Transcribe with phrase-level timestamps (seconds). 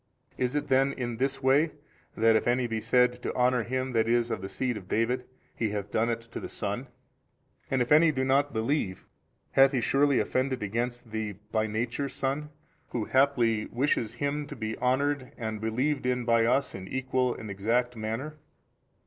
[0.35, 1.73] Is it then in this way
[2.17, 5.25] that if any be said to honour him that is of the seed of David,
[5.55, 6.87] he hath done it to the Son?
[7.69, 9.05] and if any do not believe,
[9.51, 12.49] hath he surely offended against the by Nature Son,
[12.89, 17.35] Who haply wishes him too to be honoured and believed in by us in equal
[17.35, 18.39] and exact manner?